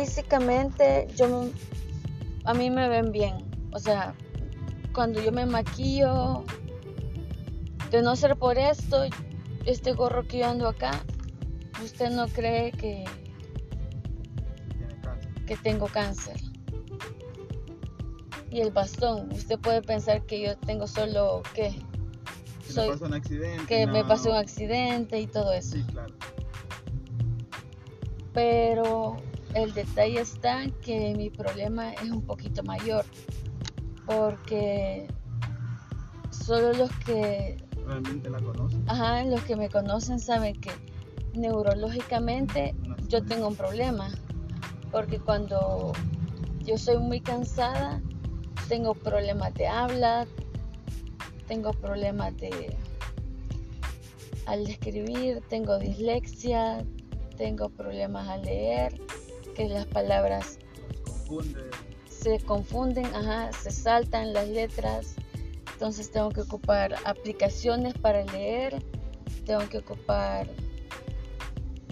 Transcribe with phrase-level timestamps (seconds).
[0.00, 1.50] físicamente, yo
[2.44, 3.36] a mí me ven bien.
[3.72, 4.14] O sea,
[4.94, 6.44] cuando yo me maquillo,
[7.90, 9.04] de no ser por esto,
[9.66, 10.92] este gorro que yo ando acá,
[11.84, 13.04] usted no cree que,
[15.46, 16.40] que tengo cáncer.
[18.50, 21.72] Y el bastón, usted puede pensar que yo tengo solo que
[22.68, 25.76] soy, un accidente, que me pasó un accidente y todo eso.
[25.76, 26.14] Sí, claro.
[28.32, 29.16] Pero
[29.54, 33.04] el detalle está que mi problema es un poquito mayor
[34.06, 35.08] porque
[36.30, 38.84] solo los que realmente la conocen.
[38.88, 40.70] Ajá, los que me conocen saben que
[41.34, 42.74] neurológicamente
[43.08, 44.10] yo tengo un problema
[44.90, 45.92] porque cuando
[46.60, 48.00] yo soy muy cansada
[48.68, 50.26] tengo problemas de habla,
[51.48, 52.76] tengo problemas de
[54.46, 56.84] al escribir, tengo dislexia,
[57.36, 59.00] tengo problemas al leer,
[59.68, 60.58] las palabras
[62.08, 65.14] se confunden, ajá, se saltan las letras.
[65.72, 68.82] Entonces tengo que ocupar aplicaciones para leer,
[69.46, 70.48] tengo que ocupar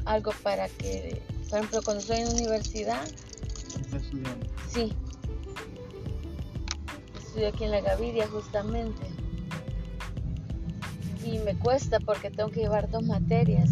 [0.04, 3.06] algo para que, por ejemplo, cuando estoy en universidad,
[4.68, 4.92] Sí.
[7.18, 9.06] Estudio aquí en la Gaviria justamente.
[11.24, 13.70] Y me cuesta porque tengo que llevar dos materias.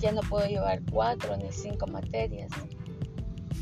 [0.00, 2.50] Ya no puedo llevar cuatro ni cinco materias.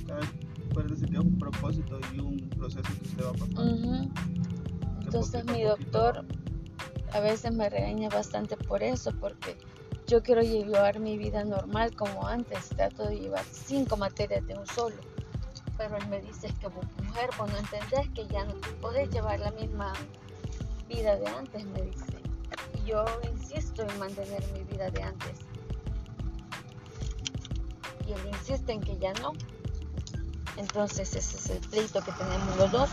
[0.08, 4.08] Que es un propósito y un proceso que usted va a pasar.
[5.02, 6.24] Entonces mi doctor
[7.12, 9.56] a veces me regaña bastante por eso, porque
[10.06, 12.68] yo quiero llevar mi vida normal como antes.
[12.68, 14.96] Trato de llevar cinco materias de un solo
[15.78, 19.52] pero él me dice que mujer, vos no entendés que ya no podés llevar la
[19.52, 19.92] misma
[20.88, 22.04] vida de antes, me dice.
[22.74, 25.38] Y yo insisto en mantener mi vida de antes.
[28.06, 29.32] Y él insiste en que ya no.
[30.58, 32.90] Entonces ese es el pleito que tenemos los dos.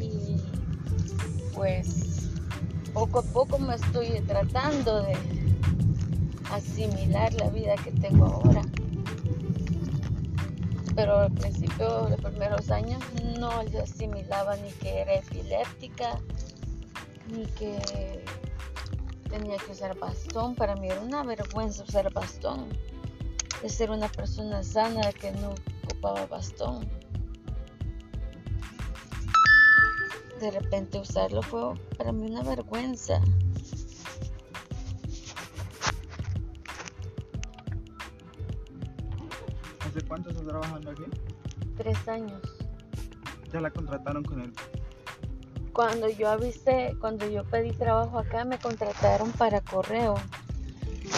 [0.00, 0.36] Y
[1.54, 2.30] pues
[2.92, 5.16] poco a poco me estoy tratando de
[6.52, 8.62] asimilar la vida que tengo ahora.
[10.96, 13.00] Pero al principio, los primeros años,
[13.38, 13.50] no
[13.82, 16.18] asimilaba ni que era epiléptica,
[17.28, 18.24] ni que
[19.30, 20.54] tenía que usar bastón.
[20.54, 22.68] Para mí era una vergüenza usar bastón.
[23.62, 25.54] De ser una persona sana que no
[25.84, 26.88] ocupaba bastón.
[30.40, 33.20] De repente usarlo fue para mí una vergüenza.
[39.80, 41.04] ¿Hace cuánto está trabajando aquí?
[41.76, 42.40] Tres años.
[43.52, 44.52] ¿Ya la contrataron con él?
[45.80, 50.14] Cuando yo avisé, cuando yo pedí trabajo acá, me contrataron para correo.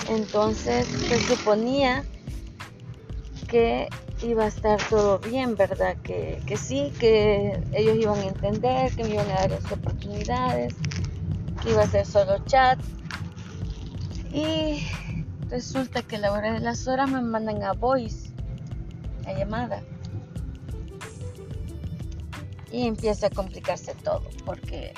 [0.08, 2.04] Entonces se suponía
[3.48, 3.88] que
[4.22, 5.96] iba a estar todo bien, ¿verdad?
[6.04, 10.76] Que, que sí, que ellos iban a entender, que me iban a dar las oportunidades,
[11.60, 12.78] que iba a ser solo chat.
[14.32, 14.86] Y
[15.50, 18.30] resulta que a la hora de las horas me mandan a voice
[19.24, 19.82] la llamada.
[22.72, 24.94] Y empieza a complicarse todo, porque...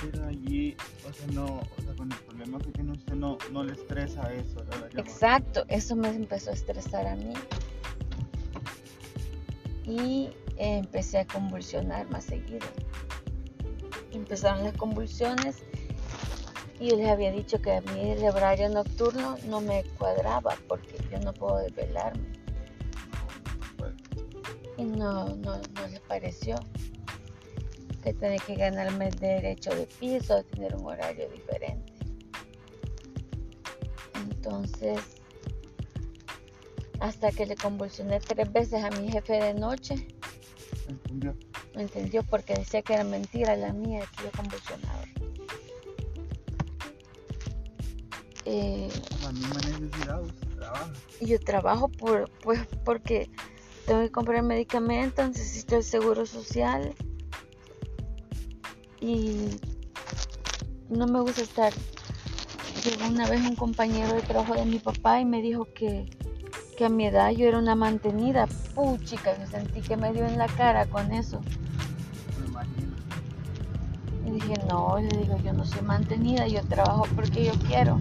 [0.00, 0.76] Pero allí,
[1.08, 4.30] o sea, no, o sea, con el problema que tiene usted no, no le estresa
[4.34, 4.62] eso,
[4.96, 7.32] Exacto, eso me empezó a estresar a mí.
[9.86, 12.66] Y empecé a convulsionar más seguido.
[14.12, 15.62] Empezaron las convulsiones
[16.80, 21.18] y les había dicho que a mí el horario nocturno no me cuadraba porque yo
[21.20, 22.24] no puedo desvelarme.
[24.76, 26.56] Y no, no, no les pareció
[28.04, 31.92] que tenía que ganarme el derecho de piso, tener un horario diferente.
[34.14, 35.00] Entonces,
[37.00, 40.06] hasta que le convulsioné tres veces a mi jefe de noche,
[40.86, 41.34] entendió.
[41.74, 45.04] Me entendió porque decía que era mentira la mía que yo convulsionaba.
[48.44, 48.90] Eh,
[49.22, 50.92] la misma necesidad, usted trabaja.
[51.22, 53.30] Yo trabajo por, pues, porque
[53.86, 56.94] tengo que comprar medicamentos, necesito el seguro social
[59.04, 59.60] y
[60.88, 61.72] no me gusta estar.
[62.84, 66.06] Llegó una vez un compañero de trabajo de mi papá y me dijo que,
[66.84, 68.46] a mi edad yo era una mantenida.
[68.74, 71.40] Puchica, yo sentí que me dio en la cara con eso.
[74.26, 78.00] Y dije, no, le digo, yo no soy mantenida, yo trabajo porque yo quiero.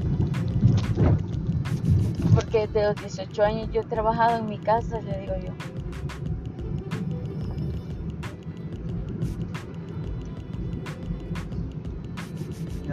[2.34, 5.73] Porque desde los 18 años yo he trabajado en mi casa, le digo yo.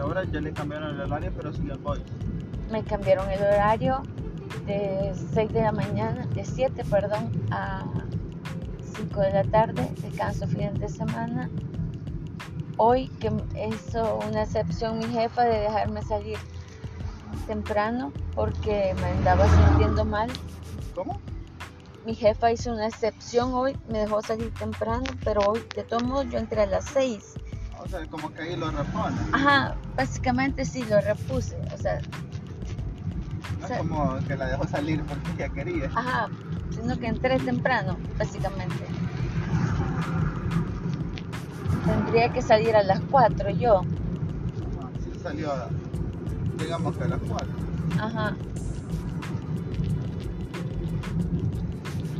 [0.00, 2.02] Y ahora ya le cambiaron el área, pero sigue el voice.
[2.70, 4.02] me cambiaron el horario
[4.66, 7.84] de 6 de la mañana, de 7, perdón, a
[8.96, 11.50] 5 de la tarde, descanso fin de semana.
[12.78, 13.30] Hoy que
[13.68, 16.38] hizo una excepción mi jefa de dejarme salir
[17.46, 20.30] temprano porque me andaba sintiendo mal.
[20.94, 21.20] ¿Cómo?
[22.06, 26.30] Mi jefa hizo una excepción hoy, me dejó salir temprano, pero hoy de todos modos
[26.30, 27.34] yo entré a las 6.
[27.82, 29.16] O sea, como que ahí lo repone.
[29.32, 32.00] Ajá, básicamente sí lo repuse, o sea,
[33.58, 35.90] No o sea- es como que la dejó salir porque ella quería.
[35.94, 36.28] ajá,
[36.74, 38.84] sino que entré temprano, básicamente.
[41.86, 45.68] Tendría que salir a las 4 yo, Ajá, Sí salió, a-
[46.58, 47.48] digamos que a las 4.
[47.98, 48.34] ajá.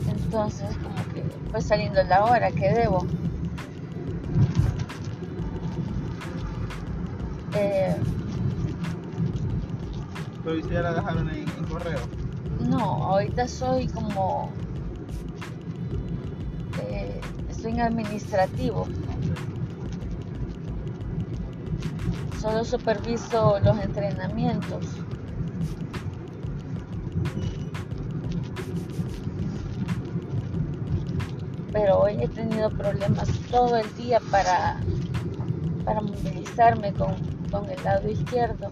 [0.08, 3.06] Entonces, como que fue saliendo la hora que debo.
[7.54, 7.96] Eh,
[10.44, 12.00] Pero ¿y si ya la dejaron en, en correo?
[12.68, 14.50] No, ahorita soy como.
[16.78, 18.86] eh, estoy en administrativo.
[22.40, 24.86] Solo superviso los entrenamientos.
[31.72, 34.80] Pero hoy he tenido problemas todo el día para,
[35.84, 37.14] para movilizarme con,
[37.50, 38.70] con el lado izquierdo.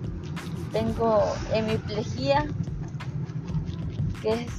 [0.72, 1.22] Tengo
[1.52, 2.46] hemiplegia,
[4.22, 4.52] que es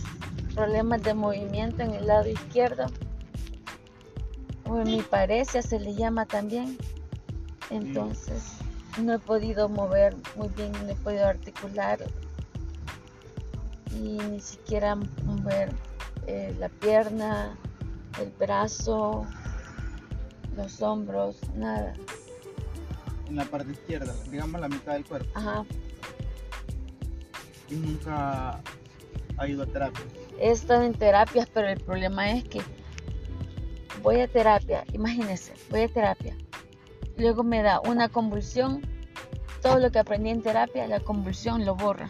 [0.55, 2.87] problemas de movimiento en el lado izquierdo.
[4.65, 6.77] O hemiparesia se le llama también.
[7.69, 8.57] Entonces
[9.01, 11.99] no he podido mover muy bien, no he podido articular
[13.91, 14.95] y ni siquiera
[15.25, 15.71] mover
[16.27, 17.57] eh, la pierna,
[18.19, 19.25] el brazo,
[20.55, 21.93] los hombros, nada.
[23.29, 25.29] En la parte izquierda, digamos la mitad del cuerpo.
[25.35, 25.63] Ajá.
[27.69, 28.59] Y nunca
[29.37, 30.03] ha ido a terapia.
[30.39, 32.61] He estado en terapias, pero el problema es que
[34.01, 36.35] voy a terapia, imagínense, voy a terapia.
[37.17, 38.81] Luego me da una convulsión,
[39.61, 42.09] todo lo que aprendí en terapia, la convulsión lo borra.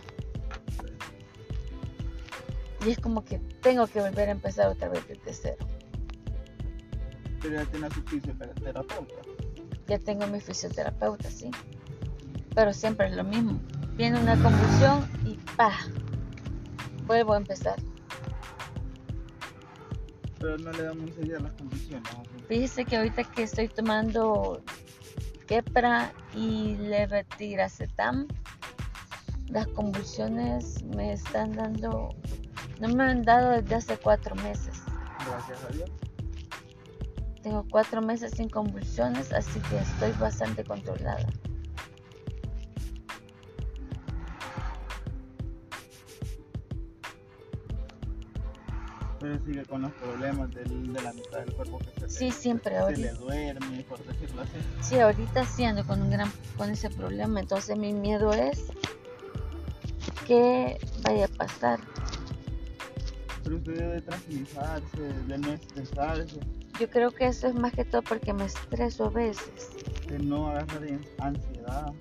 [2.85, 5.67] Y es como que tengo que volver a empezar otra vez desde cero.
[7.41, 9.15] Pero ya tiene su fisioterapeuta.
[9.89, 11.49] Ya tengo mi fisioterapeuta, sí.
[12.53, 13.59] Pero siempre es lo mismo.
[13.95, 15.71] Viene una convulsión y pa,
[17.07, 17.75] vuelvo a empezar.
[20.39, 22.07] Pero no le da muy seguida las condiciones.
[22.47, 24.61] Fíjese que ahorita que estoy tomando
[25.47, 28.27] Kepra y Levetiracetam,
[29.47, 32.15] las convulsiones me están dando,
[32.79, 34.83] no me han dado desde hace cuatro meses.
[35.27, 35.89] Gracias a Dios.
[37.49, 41.25] Tengo cuatro meses sin convulsiones, así que estoy bastante controlada.
[49.19, 52.31] Pero sigue con los problemas del- de la mitad del cuerpo que se le, Sí,
[52.31, 53.01] siempre se ahorita.
[53.01, 54.51] le duerme, por decirlo así.
[54.81, 58.67] Sí, ahorita sí ando con un gran con ese problema, entonces mi miedo es
[60.25, 61.79] que vaya a pasar.
[63.43, 66.39] Pero usted debe tranquilizarse, de no estresarse,
[66.79, 69.71] Yo creo que eso es más que todo porque me estreso a veces.
[70.07, 71.93] de no agarrar en- ansiedad.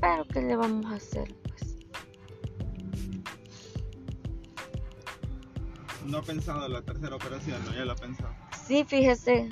[0.00, 1.34] Pero ¿qué le vamos a hacer?
[6.10, 8.34] No ha pensado en la tercera operación, no, ya lo ha pensado.
[8.66, 9.48] sí, fíjese.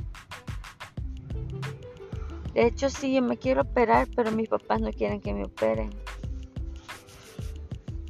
[2.53, 5.91] De hecho, sí, yo me quiero operar, pero mis papás no quieren que me operen.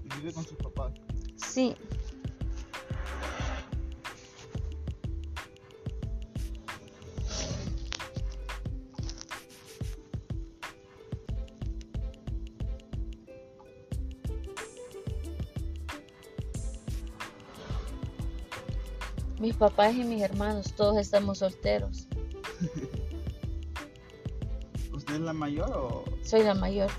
[0.02, 0.94] Y vive con sus papás.
[1.36, 1.76] Sí,
[19.40, 22.06] mis papás y mis hermanos, todos estamos solteros.
[24.92, 26.04] ¿Usted es la mayor o...?
[26.22, 26.90] Soy la mayor.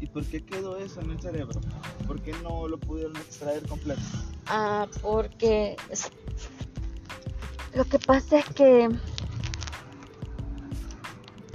[0.00, 1.60] ¿Y por qué quedó eso en el cerebro?
[2.06, 4.02] ¿Por qué no lo pudieron extraer completo?
[4.46, 5.76] Ah, porque
[7.74, 8.90] lo que pasa es que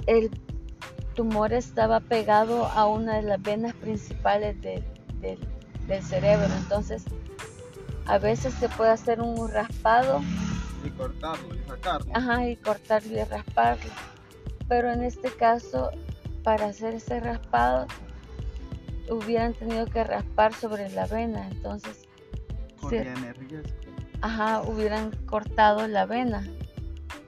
[0.06, 0.30] el
[1.14, 6.48] tumor estaba pegado a una de las venas principales del cerebro.
[6.62, 7.04] Entonces,
[8.10, 10.20] a veces se puede hacer un raspado.
[10.84, 12.10] Y cortarlo y sacarlo.
[12.12, 13.90] Ajá, y cortarlo y rasparlo.
[14.68, 15.92] Pero en este caso,
[16.42, 17.86] para hacer ese raspado,
[19.08, 21.48] hubieran tenido que raspar sobre la vena.
[21.50, 22.08] Entonces,
[24.22, 26.44] Ajá, hubieran cortado la vena.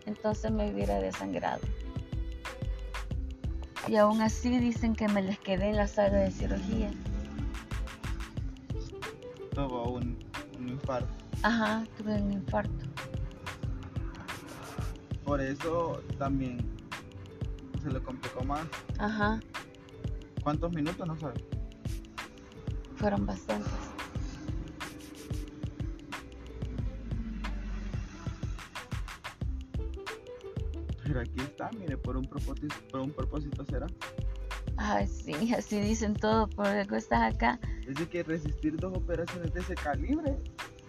[0.06, 1.60] Entonces me hubiera desangrado.
[3.86, 6.90] Y aún así dicen que me les quedé en la sala de cirugía.
[9.54, 10.18] Tuvo un,
[10.62, 11.08] un infarto.
[11.42, 12.86] Ajá, tuve un infarto.
[15.24, 16.58] Por eso también
[17.82, 18.66] se le complicó más.
[18.98, 19.40] Ajá.
[20.42, 21.42] ¿Cuántos minutos no sabes?
[22.96, 23.72] Fueron bastantes.
[31.04, 33.86] Pero aquí está, mire, por un propósito, por un propósito será.
[34.76, 37.58] Ay, sí, así dicen todo, por algo estás acá.
[37.86, 40.36] Es que resistir dos operaciones de ese calibre,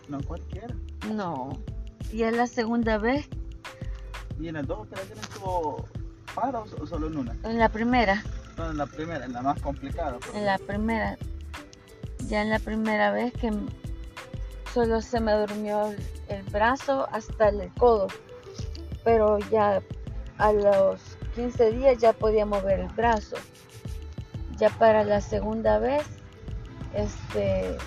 [0.07, 0.75] no cualquiera.
[1.11, 1.59] No,
[2.11, 3.27] y es la segunda vez.
[4.39, 5.85] ¿Y en las dos operaciones estuvo
[6.35, 7.35] paro o solo en una?
[7.43, 8.23] En la primera.
[8.57, 10.17] No, en la primera, en la más complicada.
[10.33, 11.17] En la primera.
[12.27, 13.51] Ya en la primera vez que
[14.73, 15.93] solo se me durmió
[16.27, 18.07] el brazo hasta el codo.
[19.03, 19.81] Pero ya
[20.37, 20.99] a los
[21.35, 23.35] 15 días ya podía mover el brazo.
[24.57, 26.03] Ya para la segunda vez,
[26.93, 27.77] este,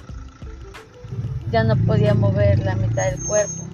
[1.51, 3.65] ya no podía mover la mitad del cuerpo.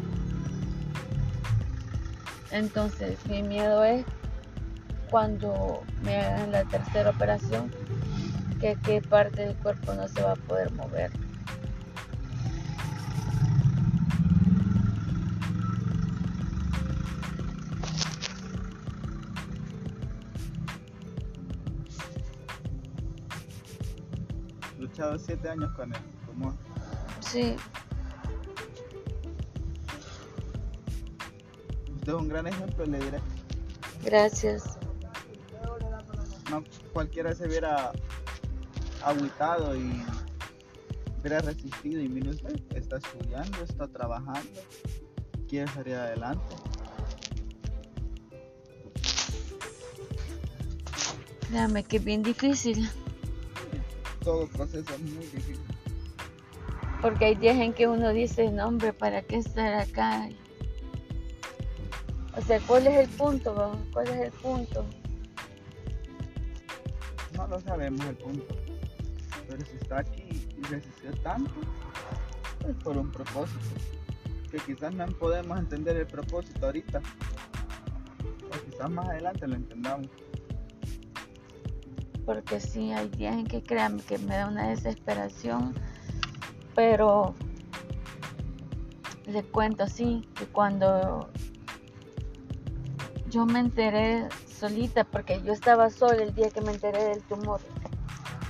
[2.51, 4.05] Entonces mi miedo es
[5.11, 7.71] cuando me hagan la tercera operación,
[8.61, 11.11] que qué parte del cuerpo no se va a poder mover.
[25.03, 26.01] Luchado siete años con él.
[26.27, 26.55] tumor.
[27.21, 27.57] Sí.
[31.95, 33.21] Usted es un gran ejemplo, le diré.
[34.05, 34.79] Gracias.
[36.51, 37.93] No cualquiera se hubiera
[39.05, 40.05] aguitado y
[41.21, 44.61] hubiera resistido y mire usted, está estudiando, está trabajando,
[45.49, 46.57] quiere salir adelante.
[51.51, 52.89] Déjame que es bien difícil.
[54.23, 55.61] Todo proceso es muy difícil.
[57.01, 60.29] Porque hay días en que uno dice, no hombre, ¿para qué estar acá?
[62.37, 63.55] O sea, ¿cuál es el punto?
[63.55, 63.77] bro?
[63.93, 64.87] ¿Cuál es el punto?
[67.37, 68.55] No lo sabemos el punto.
[69.49, 71.53] Pero si está aquí y resistió tanto,
[72.69, 73.59] es por un propósito.
[74.51, 77.03] Que quizás no podemos entender el propósito ahorita.
[78.47, 80.09] O quizás más adelante lo entendamos.
[82.27, 85.75] Porque sí, hay días en que créanme que me da una desesperación.
[86.75, 87.35] Pero
[89.27, 91.29] le cuento así, que cuando
[93.29, 97.61] yo me enteré solita, porque yo estaba sola el día que me enteré del tumor.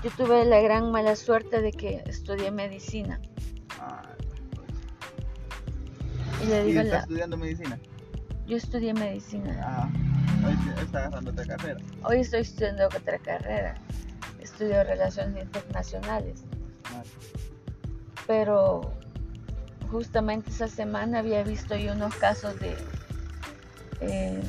[0.04, 3.20] Yo tuve la gran mala suerte de que estudié medicina.
[3.80, 4.02] Ah,
[6.42, 7.78] Y le ¿Y digo, está la- estudiando medicina?
[8.46, 9.56] yo estudié medicina.
[9.64, 9.88] Ah,
[10.44, 11.80] hoy sí está agarrando otra carrera.
[12.04, 13.74] Hoy estoy estudiando otra carrera.
[14.40, 16.42] Estudio relaciones internacionales.
[16.86, 17.02] Ah,
[18.26, 18.92] Pero
[19.90, 22.76] justamente esa semana había visto yo unos casos de,
[24.00, 24.42] eh,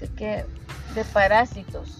[0.00, 0.44] de que
[0.94, 1.98] de parásitos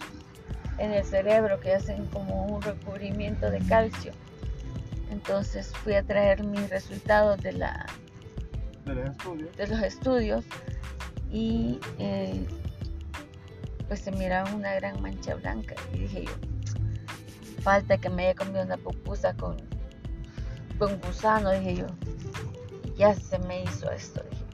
[0.78, 4.12] en el cerebro que hacen como un recubrimiento de calcio.
[5.10, 7.86] Entonces fui a traer mis resultados de la
[8.84, 9.56] De los estudios.
[9.56, 10.44] de los estudios
[11.34, 12.46] y eh,
[13.88, 16.32] pues se miraba una gran mancha blanca y dije yo,
[17.60, 19.56] falta que me haya comido una pupusa con,
[20.78, 21.86] con gusano, dije yo,
[22.96, 24.44] ya se me hizo esto, dije.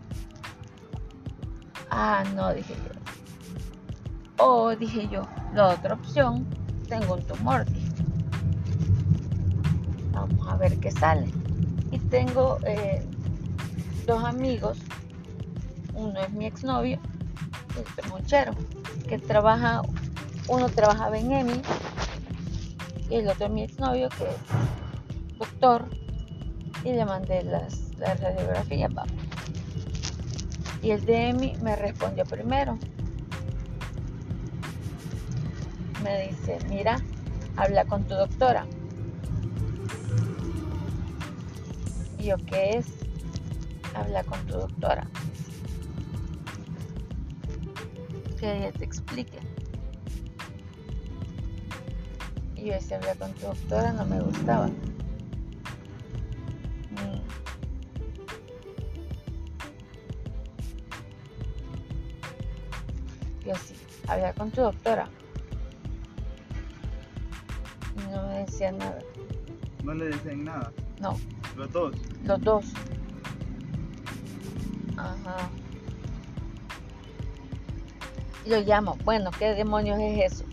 [1.91, 4.43] Ah, no, dije yo.
[4.43, 6.47] O dije yo, la otra opción,
[6.89, 7.93] tengo un tumor, dije.
[10.13, 11.31] Vamos a ver qué sale.
[11.91, 13.05] Y tengo eh,
[14.07, 14.79] dos amigos,
[16.01, 16.99] uno es mi exnovio,
[17.79, 18.53] este monchero,
[19.09, 19.83] que trabaja,
[20.49, 21.63] uno trabajaba en EMI
[23.11, 25.89] y el otro es mi exnovio que es doctor
[26.85, 28.91] y le mandé las, las radiografías.
[30.83, 32.79] Y el DMI me respondió primero.
[36.03, 36.97] Me dice, mira,
[37.57, 38.65] habla con tu doctora.
[42.19, 42.87] Y yo, ¿qué es?
[43.95, 45.07] Habla con tu doctora.
[48.41, 49.39] Que ella te explique.
[52.57, 52.99] Y yo decía,
[53.35, 54.71] tu doctora, no me gustaba.
[63.45, 63.75] Yo sí,
[64.07, 65.09] habla con tu doctora.
[67.97, 68.99] Y no me decía nada.
[69.85, 70.73] No le decían nada.
[71.01, 71.17] No,
[71.57, 71.95] Los dos.
[72.25, 72.65] los dos.
[74.97, 75.51] Ajá.
[78.45, 78.97] Y Lo llamo.
[79.05, 80.45] Bueno, ¿qué demonios es eso?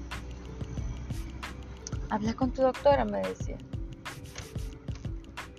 [2.10, 3.58] Habla con tu doctora, me decía.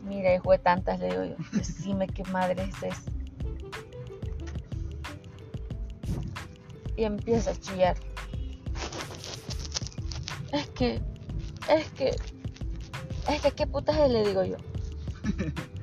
[0.02, 1.36] Mira, hijo de tantas, le digo yo.
[1.52, 3.10] Decime qué madre es esa.
[6.96, 7.96] Y empieza a chillar.
[10.52, 11.00] Es que,
[11.68, 12.16] es que,
[13.28, 14.10] es que, ¿qué putas es?
[14.10, 14.56] Le digo yo.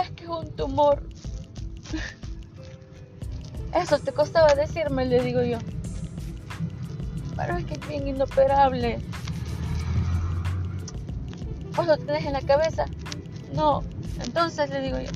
[0.00, 1.02] Es que es un tumor.
[3.78, 5.58] Eso te costaba decirme, le digo yo.
[7.36, 8.98] Pero es que es bien inoperable.
[11.76, 12.86] ¿Vos lo tenés en la cabeza?
[13.54, 13.84] No.
[14.20, 15.12] Entonces le digo yo.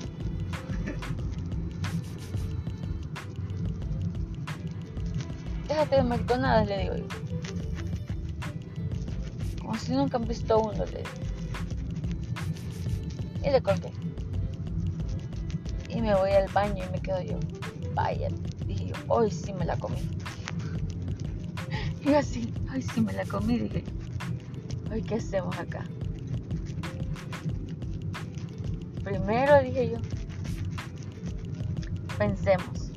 [5.67, 7.07] Déjate de McDonald's, le digo yo.
[9.61, 11.11] Como si nunca han visto uno, le digo.
[13.45, 13.93] Y le colgué.
[15.89, 17.41] Y me voy al baño y me quedo yo.
[17.95, 18.29] Vaya,
[19.13, 19.99] hoy sí me la comí.
[22.05, 23.85] Y así, hoy sí me la comí, dije.
[24.91, 25.85] Hoy, ¿qué hacemos acá?
[29.05, 29.99] Primero dije yo,
[32.19, 32.91] pensemos.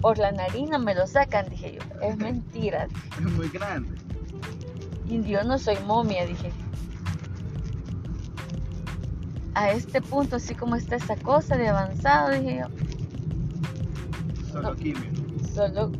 [0.00, 2.00] Por la nariz no me lo sacan, dije yo.
[2.00, 2.88] Es mentira.
[3.16, 3.96] Es muy grande.
[5.08, 6.50] Y yo no soy momia, dije.
[9.54, 12.87] A este punto, así como está esa cosa de avanzado, dije yo,
[14.50, 14.76] Solo No.
[14.76, 15.10] quimio.
[15.54, 15.92] solo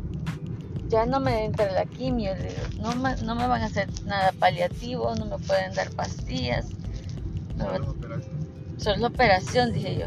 [0.89, 3.89] ya no me entra la quimio, le digo, no me, no me van a hacer
[4.07, 6.67] nada paliativo, no me pueden dar pastillas,
[7.57, 8.37] no Solo operación.
[8.79, 10.07] solo operación, dije yo.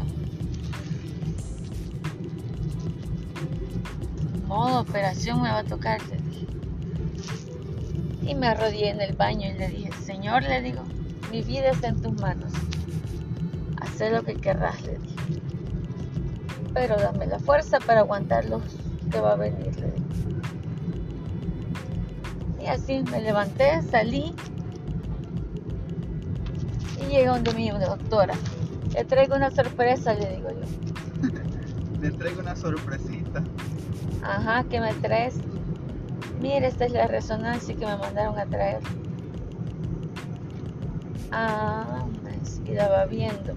[4.46, 6.46] Modo operación me va a tocar, le dije.
[8.22, 10.82] Y me arrodillé en el baño y le dije, Señor, le digo,
[11.30, 12.52] mi vida está en tus manos.
[13.80, 15.11] Haz lo que querrás, le dije.
[16.74, 18.60] Pero dame la fuerza para aguantar lo
[19.10, 19.72] que va a venir.
[22.60, 24.34] Y así me levanté, salí
[27.00, 28.34] y llegué donde mi doctora.
[28.94, 31.28] Le traigo una sorpresa, le digo yo.
[32.00, 33.42] Le traigo una sorpresita.
[34.22, 35.34] Ajá, ¿qué me traes?
[36.40, 38.80] Mira, esta es la resonancia que me mandaron a traer.
[41.30, 42.04] Ah,
[42.66, 43.54] y la va viendo.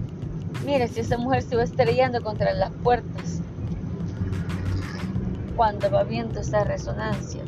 [0.66, 3.40] Mira, si esa mujer se va estrellando contra las puertas
[5.54, 7.44] cuando va viendo esa resonancia.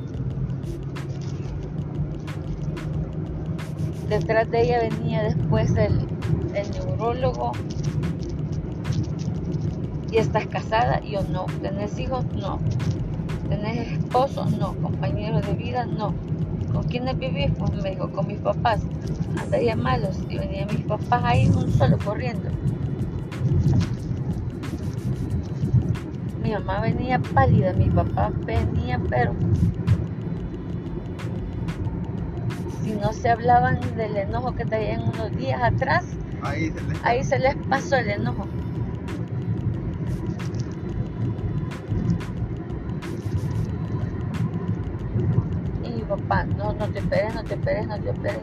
[4.09, 6.07] Detrás de ella venía después el,
[6.52, 7.50] neurólogo.
[10.12, 11.00] ¿Y estás casada?
[11.00, 11.46] Yo no.
[11.61, 12.24] ¿Tenés hijos?
[12.35, 12.61] No.
[13.48, 14.44] ¿Tenés esposo?
[14.44, 14.74] No.
[14.74, 15.87] ¿Compañeros de vida?
[15.87, 16.14] No.
[16.72, 17.50] ¿Con quiénes vivís?
[17.59, 18.81] Pues me dijo, con mis papás.
[19.37, 20.20] Andaría malos.
[20.28, 22.48] Y venían mis papás ahí un solo corriendo.
[26.43, 29.35] Mi mamá venía pálida, mi papá venía pero
[32.83, 36.05] si no se hablaban del enojo que traían unos días atrás,
[36.43, 38.47] Ahí se ahí se les pasó el enojo.
[45.85, 48.39] Y mi papá, no, no te esperes, no te esperes, no te esperes.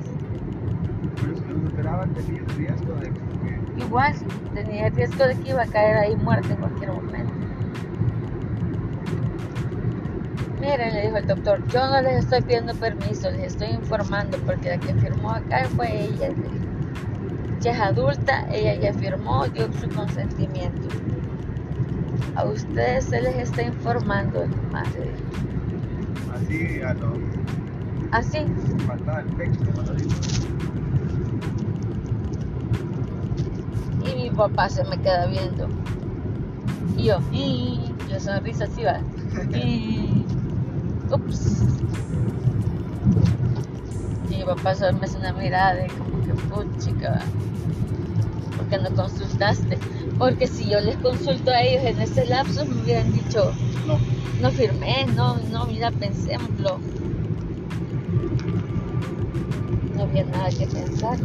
[1.21, 3.34] Pero si lo superaba tenía el riesgo de que
[3.75, 4.13] Igual
[4.53, 7.33] tenía el riesgo de que iba a caer ahí muerta en cualquier momento.
[10.59, 14.69] Miren, le dijo el doctor, yo no les estoy pidiendo permiso, les estoy informando porque
[14.69, 16.29] la que firmó acá fue ella.
[17.59, 20.87] Ya es adulta, ella ya firmó, dio su consentimiento.
[22.35, 25.15] A ustedes se les está informando, madre.
[26.27, 27.21] así a lo
[28.11, 28.45] Así,
[28.85, 30.15] faltaba el pecho, como lo digo.
[33.99, 35.67] y mi papá se me queda viendo.
[36.97, 38.99] Y yo, y yo sonrisa así va.
[39.53, 40.25] Y,
[41.11, 41.63] ups.
[44.29, 47.21] Y papá solo me hace una mirada de como que, puchica,
[48.57, 49.77] ¿por qué no consultaste?
[50.17, 53.51] Porque si yo les consulto a ellos en ese lapso, me hubieran dicho,
[53.87, 53.97] No.
[54.41, 56.79] no firmé, no, no, mira, pensémoslo.
[59.95, 61.17] No había nada que pensar.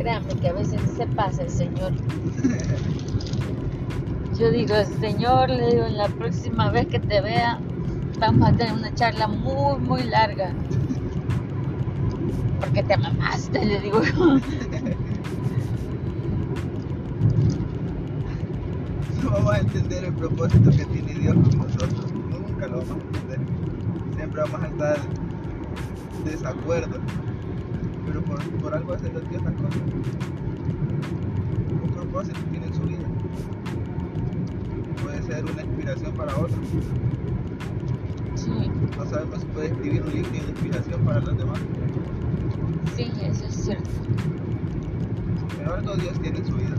[0.00, 1.92] Créanme que a veces se pasa el Señor.
[4.38, 7.60] Yo digo, Señor, le digo, en la próxima vez que te vea,
[8.18, 10.54] vamos a tener una charla muy, muy larga.
[12.60, 14.00] Porque te mamaste, le digo.
[19.22, 22.10] No vamos a entender el propósito que tiene Dios con nosotros.
[22.10, 23.40] Nunca lo vamos a entender.
[24.16, 24.98] Siempre vamos a estar
[26.24, 26.98] de desacuerdo.
[28.30, 29.80] Por, por algo hace Dios las cosas.
[31.82, 32.98] Un propósito tiene en su vida.
[35.02, 36.58] Puede ser una inspiración para otros.
[38.36, 38.50] Sí,
[38.96, 41.58] No sabemos si puede escribir un libro de inspiración para los demás.
[42.96, 43.90] sí, eso es cierto.
[45.58, 46.74] Pero algo Dios tiene en su vida.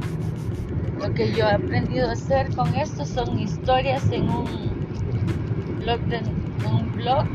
[0.99, 4.45] Lo que yo he aprendido a hacer con esto son historias en un
[5.79, 6.25] blog, en
[6.65, 7.25] un blog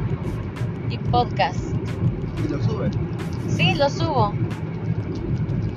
[0.90, 1.74] y podcast.
[2.44, 2.90] Y lo sube.
[3.48, 4.32] Sí, lo subo.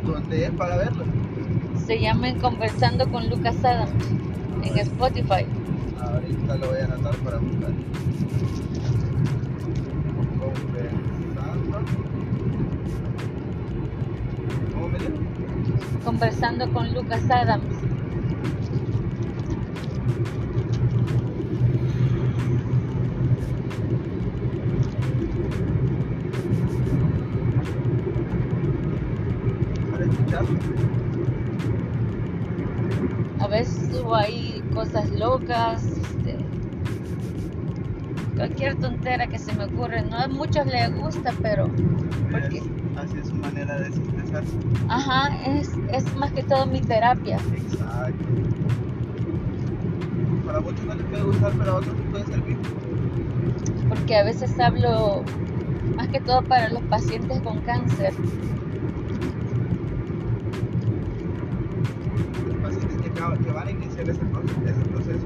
[0.05, 1.03] Donde es para verlo.
[1.85, 3.91] Se llaman Conversando con Lucas Adams
[4.63, 5.45] en Spotify.
[5.99, 7.71] Ahorita lo voy a anotar para buscar.
[10.39, 11.79] Conversando.
[14.73, 15.13] ¿Cómo me dijo?
[16.03, 17.63] Conversando con Lucas Adams.
[29.91, 30.59] Para escucharlo.
[33.39, 36.37] A veces subo ahí cosas locas, este,
[38.35, 40.01] cualquier tontera que se me ocurre.
[40.03, 41.67] No a muchos les gusta, pero
[42.31, 42.61] porque,
[42.95, 44.51] Así es su manera de desestresarse.
[44.89, 47.37] ajá, es, es más que todo mi terapia.
[47.55, 48.25] Exacto.
[50.45, 52.57] Para muchos no les puede gustar, pero a otros les puede servir.
[53.87, 55.23] Porque a veces hablo
[55.95, 58.13] más que todo para los pacientes con cáncer.
[62.47, 65.25] Los pacientes que, que van a iniciar ese proceso, ese proceso.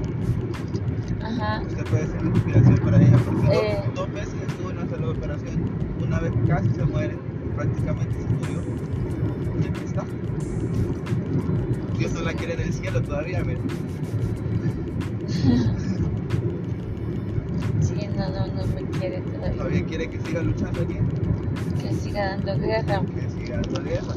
[1.22, 1.62] Ajá.
[1.66, 3.84] Usted puede ser inspiración para ella porque dos- Eh.
[3.94, 5.70] dos, veces estuvo en una operación.
[6.02, 7.16] Una vez casi se muere,
[7.54, 8.62] prácticamente se murió.
[9.62, 10.04] Y aquí está.
[11.98, 13.60] Dios no la quiere en el cielo todavía, mira.
[17.80, 19.52] Sí, no, no, no me quiere todavía.
[19.56, 20.96] Todavía quiere que siga luchando aquí,
[21.80, 23.02] Que siga dando guerra.
[23.14, 24.14] que siga dando guerra.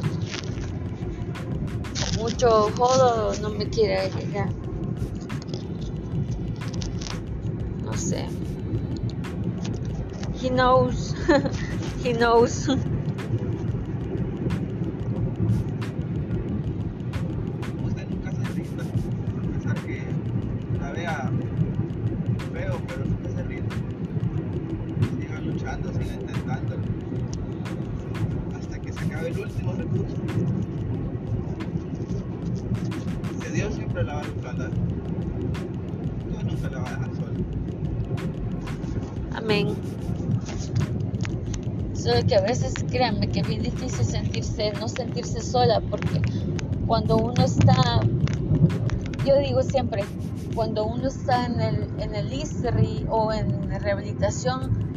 [2.18, 4.48] Mucho jodo no me quiere llegar.
[7.88, 8.28] No sé.
[10.30, 11.14] He knows.
[12.02, 12.68] He knows.
[43.38, 46.20] es bien difícil sentirse, no sentirse sola, porque
[46.86, 48.00] cuando uno está,
[49.24, 50.04] yo digo siempre,
[50.54, 54.88] cuando uno está en el, en el ISRI o en rehabilitación,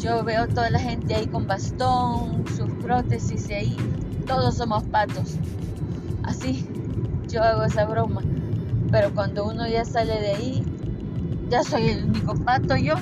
[0.00, 3.76] yo veo toda la gente ahí con bastón, sus prótesis y ahí,
[4.26, 5.36] todos somos patos.
[6.22, 6.66] Así,
[7.28, 8.22] yo hago esa broma.
[8.90, 10.64] Pero cuando uno ya sale de ahí,
[11.48, 12.94] ya soy el único pato yo.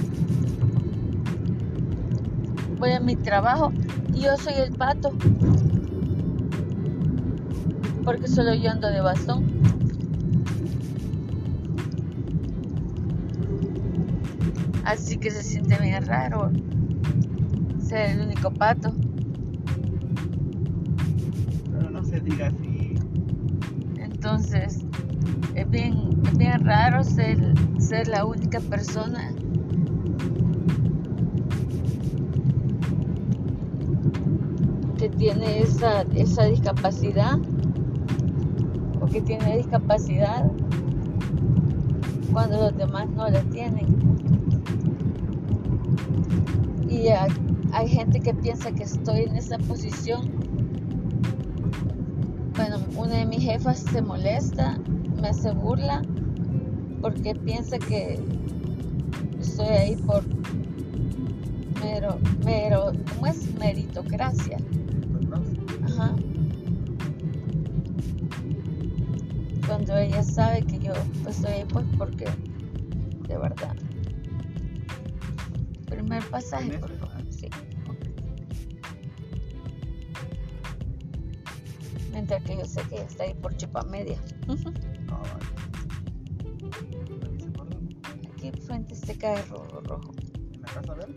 [2.82, 3.72] Voy a mi trabajo
[4.12, 5.12] y yo soy el pato.
[8.04, 9.44] Porque solo yo ando de bastón.
[14.84, 16.50] Así que se siente bien raro
[17.78, 18.92] ser el único pato.
[21.70, 22.94] Pero no se diga así.
[23.96, 24.80] Entonces,
[25.54, 27.38] es bien, es bien raro ser,
[27.78, 29.32] ser la única persona
[35.02, 37.38] que tiene esa, esa discapacidad
[39.00, 40.50] o que tiene discapacidad
[42.32, 43.86] cuando los demás no la tienen.
[46.88, 50.28] Y hay, gente que piensa que estoy en esa posición.
[52.56, 54.76] Bueno, una de mis jefas se molesta,
[55.20, 56.02] me hace burla,
[57.00, 58.18] porque piensa que
[59.38, 60.24] estoy ahí por
[61.80, 63.54] mero, mero, ¿cómo es?
[63.56, 64.58] Meritocracia.
[69.92, 70.92] Cuando ella sabe que yo
[71.28, 72.24] estoy ahí pues porque
[73.28, 73.76] de verdad.
[75.84, 77.22] Primer pasaje, ¿En por favor.
[77.30, 77.50] Sí.
[82.10, 84.18] Mientras que yo sé que ella está ahí por chupa media.
[88.32, 90.14] Aquí frente este carro rojo.
[90.54, 91.14] ¿En la casa verde?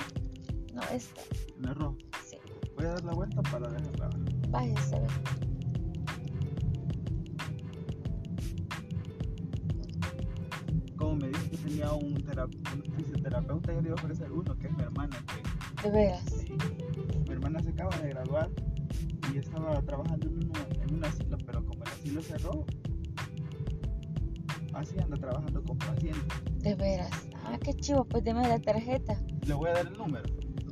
[0.74, 1.22] No, esta.
[1.60, 1.98] En el rojo.
[2.28, 2.36] Sí.
[2.76, 4.10] Voy a dar la vuelta para dejarla.
[4.50, 5.44] Váyase a
[11.65, 15.17] tenía un, un fisioterapeuta, yo le iba a ofrecer uno, que es mi hermana.
[15.82, 16.23] Que, De veras.
[16.30, 16.54] sí,
[17.28, 18.49] mi hermana se acaba de graduar
[19.34, 22.65] y estaba trabajando en, un asilo, pero como el asilo cerró,
[24.73, 26.23] así anda trabajando con pacientes.
[26.60, 27.12] De veras.
[27.43, 28.06] Ah, qué chivo.
[28.06, 29.19] Pues deme la tarjeta.
[29.45, 30.25] Le voy a dar el número.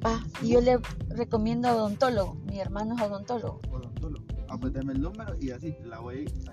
[0.04, 0.80] Ah, y yo le
[1.10, 2.36] recomiendo odontólogo.
[2.46, 3.62] Mi hermano es odontólogo.
[3.72, 4.26] Odontólogo.
[4.50, 6.53] Ah, pues dame el número y así la voy a.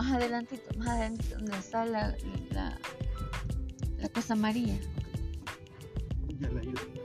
[0.00, 2.16] Más adelantito, más adelantito, donde está la,
[2.52, 2.78] la,
[3.98, 4.08] la
[6.58, 6.99] ayudo.